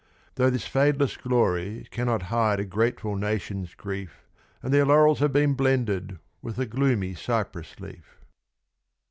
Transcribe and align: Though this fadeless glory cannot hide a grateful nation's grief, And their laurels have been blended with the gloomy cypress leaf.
Though 0.33 0.49
this 0.49 0.65
fadeless 0.65 1.15
glory 1.15 1.85
cannot 1.91 2.23
hide 2.33 2.59
a 2.59 2.65
grateful 2.65 3.15
nation's 3.15 3.75
grief, 3.75 4.25
And 4.63 4.73
their 4.73 4.83
laurels 4.87 5.19
have 5.19 5.31
been 5.31 5.53
blended 5.53 6.17
with 6.41 6.55
the 6.55 6.65
gloomy 6.65 7.13
cypress 7.13 7.79
leaf. 7.79 8.19